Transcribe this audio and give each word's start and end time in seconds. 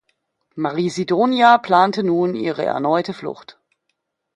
Marie 0.63 0.89
Sidonia 0.89 1.59
plante 1.59 2.01
nun 2.01 2.33
ihre 2.35 2.65
erneute 2.65 3.13
Flucht. 3.13 3.59